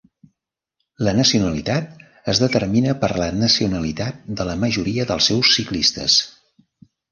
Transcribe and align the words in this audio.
La 1.07 1.11
nacionalitat 1.17 1.91
es 2.33 2.41
determina 2.45 2.95
per 3.05 3.11
la 3.25 3.29
nacionalitat 3.43 4.25
de 4.41 4.49
la 4.53 4.57
majoria 4.65 5.09
dels 5.13 5.31
seus 5.33 5.55
ciclistes. 5.61 6.21